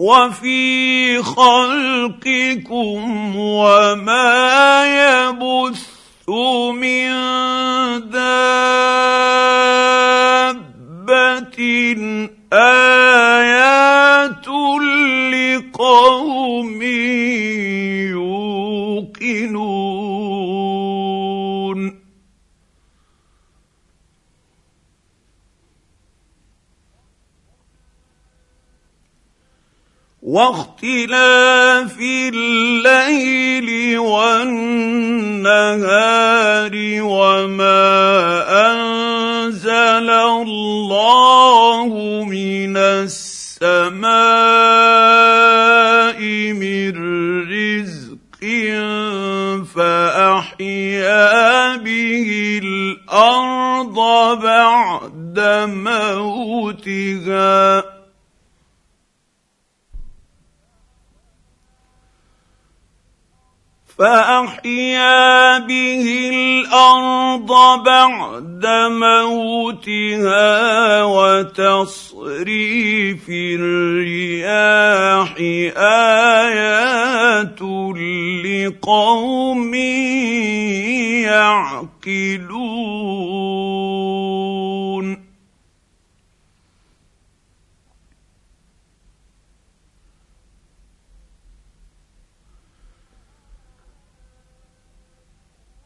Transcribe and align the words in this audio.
وفي 0.00 1.22
خلقكم 1.22 2.96
وما 3.36 4.84
يبث 4.88 5.88
من 6.72 7.10
دابة 8.08 8.40
آيات 12.52 14.48
لقوم 15.32 16.82
يوقنون. 18.10 18.39
واختلاف 30.30 31.98
الليل 32.34 33.98
والنهار 33.98 35.50
وما 37.02 37.82
أنزل 38.70 40.10
الله 40.10 41.90
من 42.30 42.76
السماء 42.76 44.10
من 46.52 46.92
رزق 47.50 48.40
فأحيا 49.74 51.76
به 51.76 52.60
الأرض 52.62 53.98
بعد 54.42 55.38
موتها. 55.66 57.79
فأحيا 64.00 65.58
به 65.58 66.30
الأرض 66.32 67.50
بعد 67.84 68.66
موتها 68.90 70.48
وتصريف 71.04 72.48
الرياح 73.60 75.34
آيات 75.76 77.60
لقوم 78.44 79.74
يعقلون. 81.24 82.60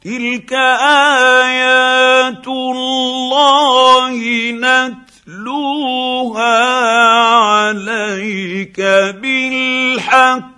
تلك 0.04 0.52
آيات 1.42 2.48
الله 2.48 4.16
نتلوها 4.52 6.58
عليك 7.34 8.80
بالحق. 9.20 10.54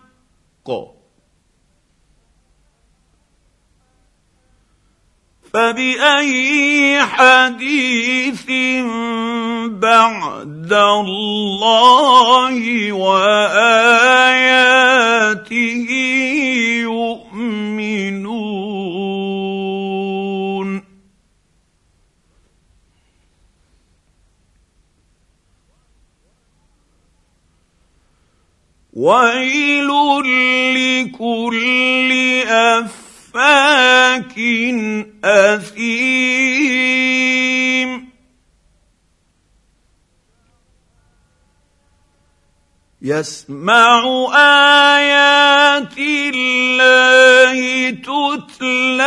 فبأي 5.53 7.03
حديث 7.03 8.47
بعد 9.67 10.73
الله 10.73 12.93
وآياته 12.93 13.67
ويل 28.97 29.89
لكل 30.75 32.13
افاك 32.49 34.35
اثيم 35.25 36.57
يسمع 43.03 44.03
ايات 44.35 45.99
الله 45.99 47.91
تتلى 47.91 49.07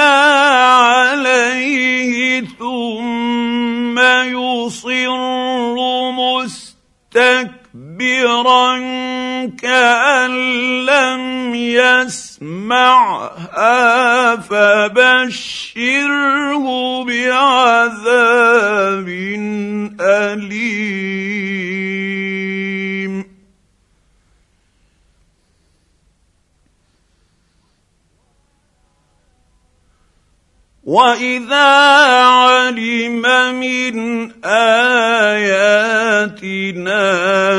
كأن 9.61 10.31
لم 10.85 11.55
يسمعها 11.55 12.35
فبشره 14.35 15.85
بعذاب 17.05 19.09
أليم. 20.01 21.69
واذا 30.83 31.67
علم 32.25 33.21
من 33.59 34.31
اياتنا 34.45 35.99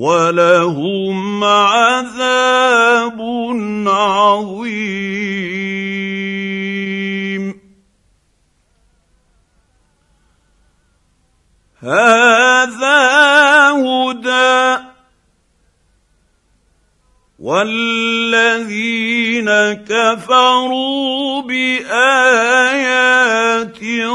ولهم 0.00 1.44
عذاب 1.44 3.20
عظيم. 3.86 5.10
هذا 11.80 13.00
هدى 13.70 14.80
والذين 17.38 18.70
كفروا 19.84 21.42
بآيات 21.42 22.70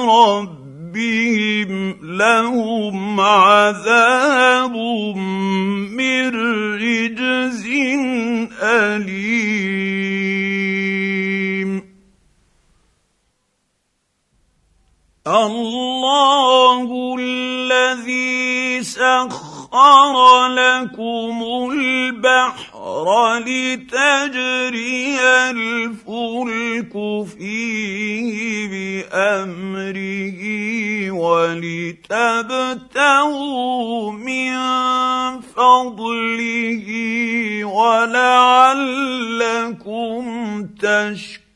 ربهم 0.10 1.72
لهم 2.18 3.22
عذاب 3.22 4.74
اليم 8.76 9.96
الله 15.28 17.16
الذي 17.20 18.84
سخر 18.84 20.48
لكم 20.48 21.44
البحر 22.96 23.40
لتجري 23.40 25.20
الفلك 25.52 26.94
فيه 27.28 28.68
بأمره 28.72 30.42
ولتبتغوا 31.12 32.12
من 34.12 34.56
فضله 35.42 36.88
ولعلكم 37.66 38.66
تشكرون. 40.82 41.56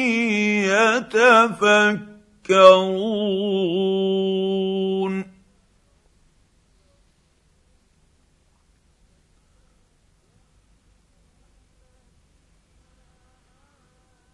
يتفكرون. 0.81 2.01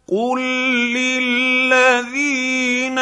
قل 0.07 0.39
للذين 0.95 2.95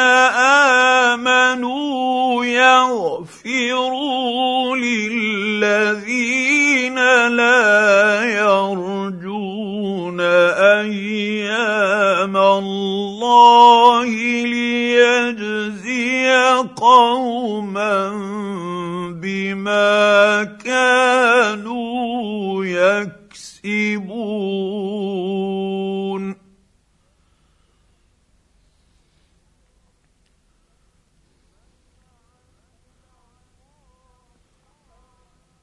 امنوا 1.14 2.44
يغفروا 2.44 3.96
للذين 4.76 6.18
لا 7.28 8.24
يرجون 8.24 10.20
أيام 10.80 12.36
الله 12.36 12.95
قوما 16.62 18.10
بما 19.22 20.44
كانوا 20.64 22.64
يكسبون. 22.64 24.36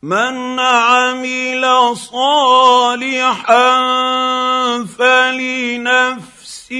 من 0.03 0.59
عمل 0.59 1.63
صالحا 1.97 3.73
فلنفسه 4.99 6.73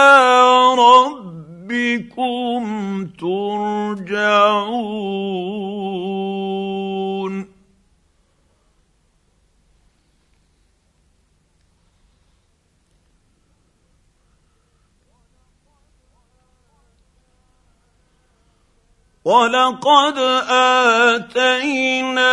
ربكم 0.78 2.41
ولقد 19.24 20.18
اتينا 21.18 22.26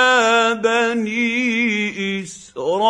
بني 0.53 2.23
اسرائيل 2.23 2.87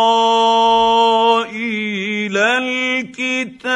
الكتاب 3.17 3.73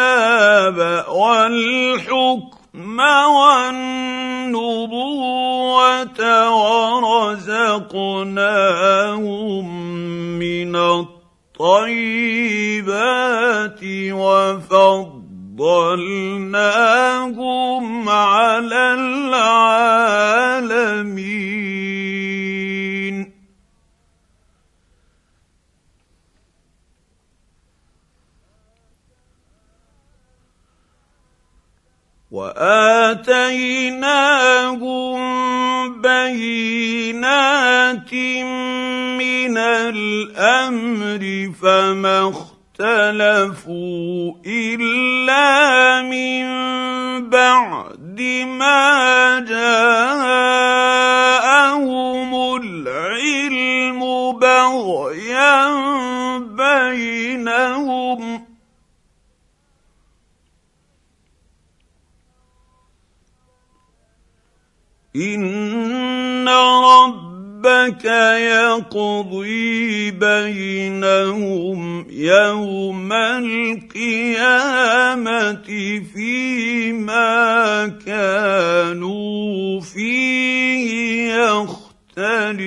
والحكم 1.09 2.99
والنبوه 3.35 4.63
ورزقناهم 7.03 7.79
من 10.39 10.75
الطيبات 10.75 12.19
وفضل 14.11 15.23
فضلناهم 15.57 16.69
على 18.09 18.93
واتيناهم 32.63 34.41
بينات 36.01 37.33
من 39.19 39.57
الأمر 39.57 41.23
فما 41.61 42.19
اختلفوا 42.79 44.33
إلا 44.45 46.01
من 46.01 46.45
بعد 47.29 48.21
ما 48.47 49.39
جاءهم 49.39 50.73
العلم 52.55 53.42
ان 65.15 66.47
رب 66.47 67.33
ربك 67.63 68.05
يقضي 68.43 70.11
بينهم 70.11 72.05
يوم 72.09 73.13
القيامه 73.13 74.43
فيما 76.13 77.87
كانوا 78.05 79.81
فيه 79.81 81.33
يختلفون 81.33 82.63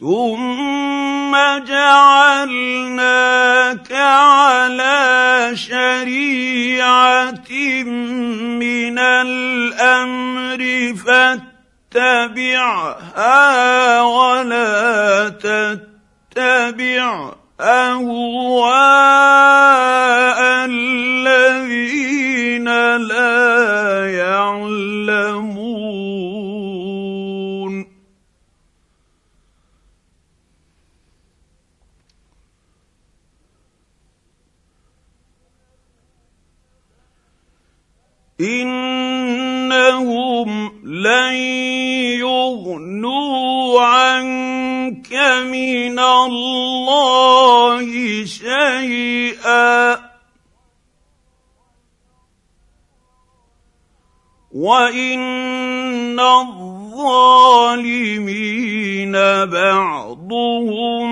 ثم 0.00 1.32
جعلناك 1.68 3.12
على 3.92 5.50
شريعة 5.54 7.50
من 8.58 8.98
الأمر 8.98 10.60
فاتبعها 11.94 14.02
ولا 14.02 15.28
تتبع 15.28 17.32
أهواء 17.60 18.72
الذين 20.66 22.68
لا 22.96 24.10
يعلمون 24.10 25.62
انهم 38.42 40.71
لن 40.82 41.34
يغنوا 42.18 43.80
عنك 43.80 45.12
من 45.46 45.98
الله 45.98 47.86
شيئا. 48.24 49.98
وان 54.52 56.20
الظالمين 56.20 57.72
بعضهم 59.46 61.10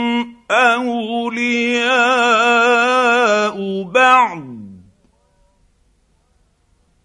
اولياء 0.50 1.90
بعض. 3.82 4.59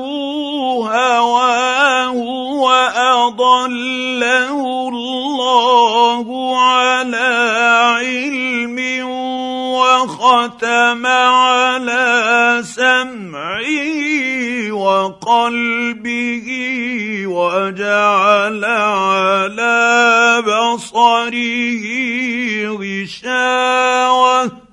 هواه 0.85 2.13
وأضله 2.61 4.09
الله 4.89 6.27
على 6.61 7.33
علم 8.01 8.79
وختم 9.73 11.07
على 11.07 12.61
سمعه 12.65 13.97
وقلبه 14.73 16.49
وجعل 17.27 18.65
على 18.65 20.43
بصره 20.47 21.47
غشاوة 22.77 24.66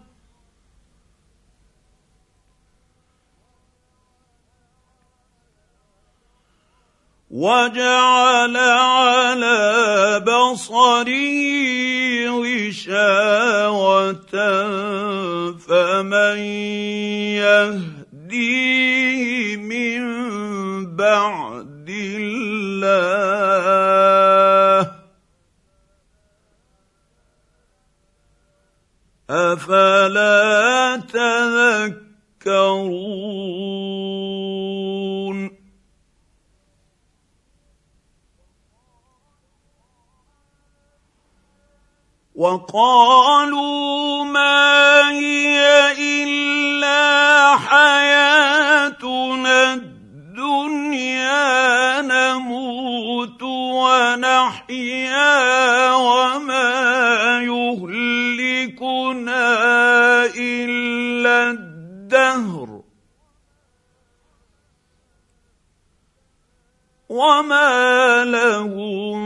وجعل 7.34 8.54
على 8.58 10.22
بصره 10.22 11.10
غشاوة 12.30 14.34
فمن 15.58 16.38
يهديه 18.30 19.58
من 19.58 20.02
بعد 20.96 21.90
الله 21.90 23.22
أفلا 29.30 31.02
تذكرون؟ 32.46 34.43
وقالوا 42.44 44.24
ما 44.24 45.10
هي 45.12 45.64
إلا 46.24 47.56
حياتنا 47.58 48.94
الدنيا 49.74 51.22
نموت 52.02 53.44
ونحيا 53.74 55.32
وما 55.96 57.40
يهلكنا 57.48 59.06
إلا 60.38 61.50
الدنيا 61.50 61.62
وما 67.13 68.25
لهم 68.25 69.22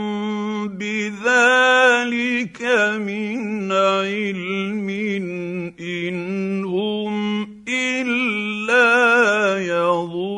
بذلك 0.68 2.62
من 3.00 3.72
علم 3.72 4.88
ان 5.80 6.64
هم 6.64 7.48
الا 7.68 8.88
يظنون 9.58 10.37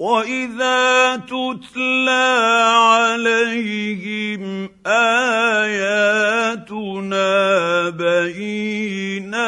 واذا 0.00 1.16
تتلى 1.16 2.28
عليهم 2.72 4.68
اياتنا 4.86 6.00
بينات 7.90 9.38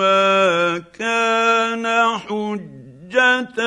ما 0.00 0.78
كان 0.98 1.86
حجتهم 3.12 3.64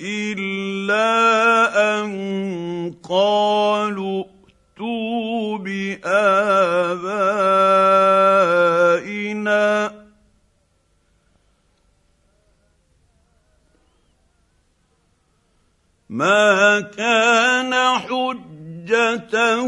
الا 0.00 1.10
ان 2.00 2.10
قالوا 3.08 4.24
ائتوا 4.24 5.58
بابائنا 5.58 6.40
ما 16.10 16.80
كان 16.80 17.74
حجتهم 18.84 19.58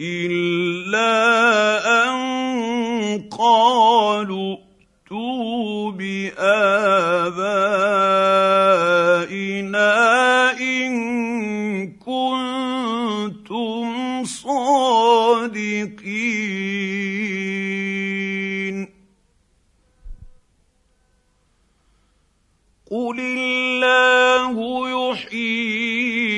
إلا 0.00 1.10
أن 2.04 2.18
قالوا 3.38 4.56
ائتوا 4.56 5.90
بابائنا 5.90 6.34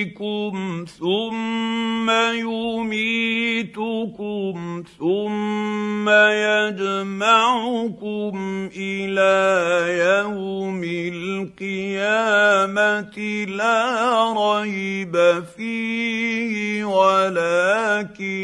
يحييكم 0.07 0.85
ثم 0.99 2.11
يميتكم 2.39 3.75
ثم 4.99 6.09
يجمعكم 6.49 7.55
إلى 8.77 9.35
يوم 9.99 10.83
القيامة 11.55 12.37
لا 13.49 14.33
ريب 14.33 15.45
فيه 15.57 16.85
ولكن 16.85 18.37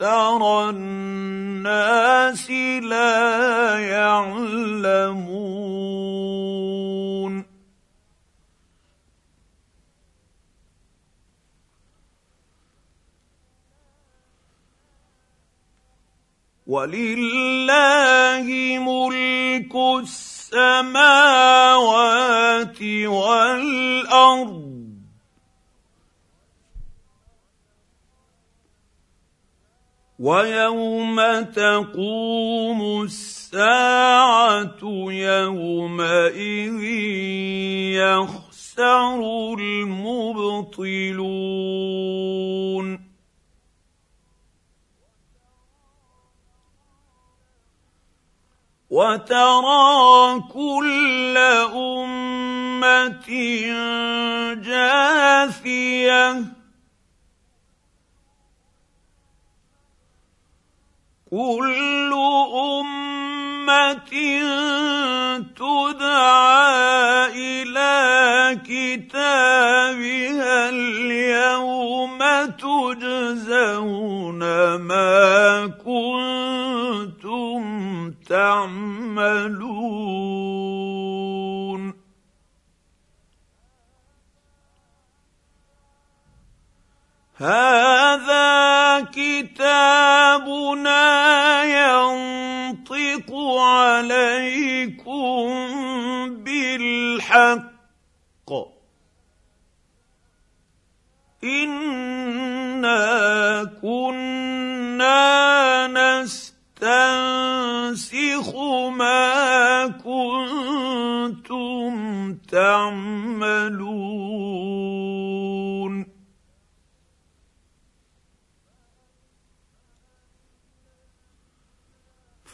أكثر 0.00 0.70
الناس 0.70 2.50
لا 2.80 3.78
يعلمون 3.78 5.30
ولله 16.70 18.46
ملك 18.78 19.74
السماوات 20.54 20.92
والأرض. 23.06 24.70
ويوم 30.18 31.40
تقوم 31.40 33.02
الساعة 33.02 34.78
يومئذ 35.10 36.82
يخسر 37.98 39.20
المبطلون. 39.58 41.10
وترى 48.90 50.40
كل 50.52 51.36
أمة 51.74 53.30
جاثية. 54.54 56.44
كل 61.30 62.12
أمة 62.54 64.10
تدعى 65.56 67.30
إلى 67.30 68.58
كتابها 68.66 70.68
اليوم 70.68 72.18
تجزون 72.58 74.40
ما 74.74 75.66
كنتم 75.66 77.19
تعملون. 78.30 79.50
هذا 87.36 89.00
كتابنا 89.00 91.00
ينطق 91.64 93.34
عليكم 93.58 95.50
بالحق. 96.34 97.69
تعملون. 112.50 114.20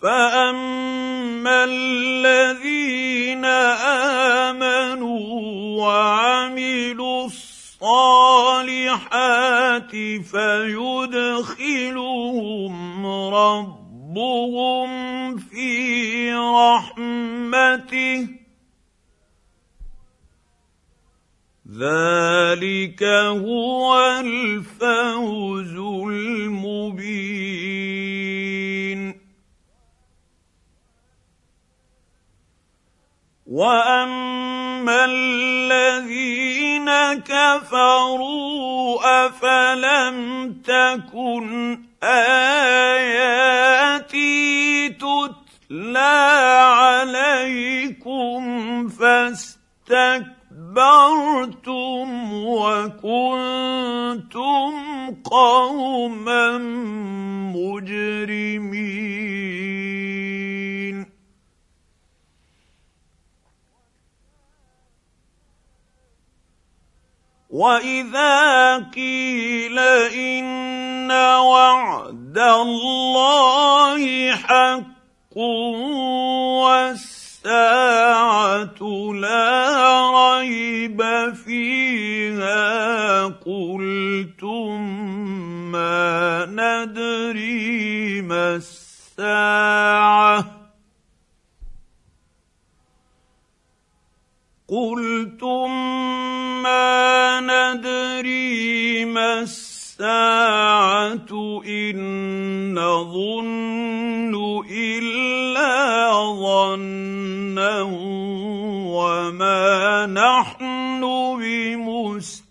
فاما 0.03 1.65
الذين 1.65 3.45
امنوا 4.45 5.21
وعملوا 5.83 7.27
الصالحات 7.27 8.37
فيدخلهم 10.31 11.47
ربهم 13.07 13.76
ذلك 21.79 23.03
هو 23.03 24.01
الفوز 24.21 25.75
المبين 26.09 27.67
واما 33.47 35.05
الذين 35.05 36.91
كفروا 37.21 38.99
افلم 39.27 40.17
تكن 40.65 41.79
اياتي 42.03 43.37
تتلى 44.89 46.17
عليكم 46.73 48.43
فاستكبرتم 49.87 50.47
وكنتم 52.45 53.13
قوما 55.25 56.59
مجرمين. 57.55 59.07
وإذا 67.51 68.77
قيل 68.79 69.79
إن 69.79 71.11
وعد 71.11 72.39
الله 72.39 74.33
حق 74.35 75.37
والساعة 77.47 78.83
لا 79.15 80.39
ريب 80.39 81.01
فيها. 81.35 83.25
قلتم 83.27 84.81
ما 85.73 86.47
ندري 86.47 88.23
ما 88.23 88.55
الساعة. 88.57 90.45
قلتم 94.69 95.71
ما 96.63 97.41
ندري 97.41 99.05
ما 99.05 99.41
الساعة. 99.41 99.67
إن 101.67 102.75
نظن 102.75 103.56
ظنا 106.43 107.83
وما 108.93 110.07
نحن 110.07 111.01
بمستيقنين. 111.41 112.47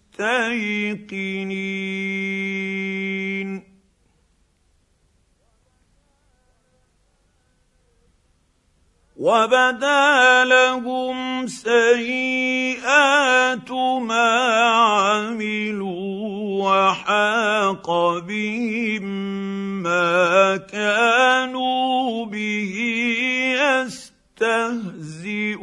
وبدا 9.25 10.45
لهم 10.45 11.47
سيئات 11.47 12.85
ما 14.01 14.31
عملوا 14.59 16.05
وحاق 16.63 18.17
بهم 18.19 19.03
ما 19.83 20.57
كانوا 20.57 22.25
به 22.25 23.04
يستهزئون 24.41 25.55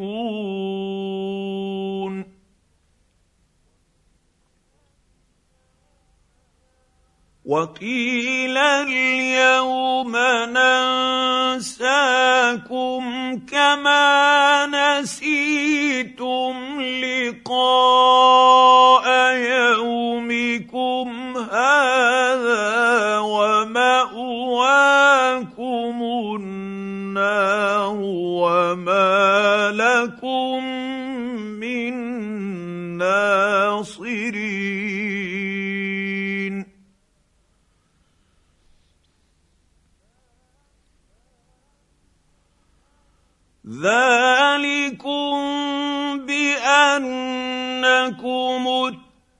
وقيل 7.44 8.58
اليوم 8.58 10.16
ننساكم 10.56 11.82
كما 13.50 14.66
نسيتم 14.66 16.54
لقاء 17.04 17.46
يومكم 19.36 21.08
هذا 21.36 23.18
ومأواكم 23.18 24.72
النار 26.36 26.51
وما 28.72 29.70
لكم 29.76 30.64
من 31.60 31.94
ناصرين 32.98 34.32
ذلكم 43.82 45.32
بانكم 46.26 47.82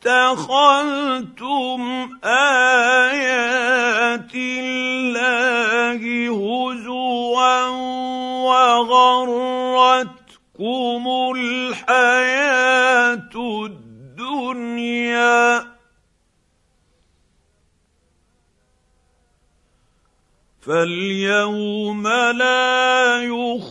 اتخذتم 0.07 1.81
ايات 2.25 3.53
الله 4.35 6.03
هزوا 6.29 7.02
وغرتكم 8.45 10.13
الحياة 11.37 13.35
الدنيا. 13.67 15.43
فاليوم 20.61 22.09
لا 22.09 23.23
يخرجون 23.23 23.71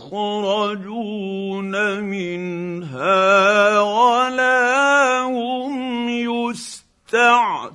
منها 2.00 3.80
ولا 3.80 5.22
هم 5.22 6.08
يستعتبون. 6.08 7.72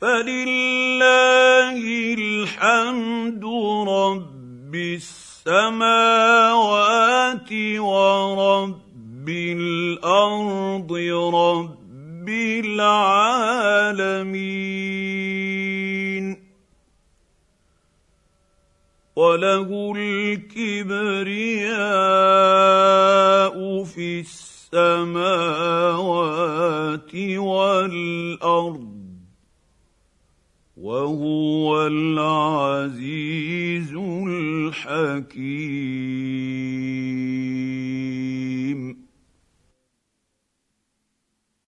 فلله 0.00 1.82
الحمد 2.18 3.44
رب 3.88 4.74
السماوات 4.74 6.32
ورب 7.78 8.78
بالارض 9.26 10.92
رب 11.34 12.28
العالمين 12.58 13.48
وله 19.16 19.92
الكبرياء 19.96 21.08
في 23.84 24.20
السماوات 24.20 25.14
والارض 27.36 28.87
وهو 30.80 31.86
العزيز 31.86 33.94
الحكيم. 34.28 35.38